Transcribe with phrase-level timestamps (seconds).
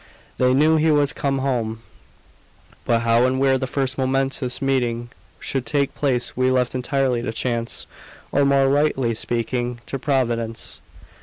[0.39, 1.83] They knew he was come home;
[2.85, 7.31] but how and where the first momentous meeting should take place we left entirely to
[7.31, 7.85] chance,
[8.31, 10.79] or, more rightly speaking, to Providence.